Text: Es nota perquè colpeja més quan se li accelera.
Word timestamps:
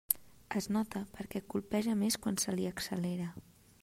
Es 0.59 0.67
nota 0.77 1.01
perquè 1.17 1.41
colpeja 1.55 1.93
més 1.99 2.17
quan 2.23 2.43
se 2.45 2.57
li 2.57 2.65
accelera. 2.71 3.29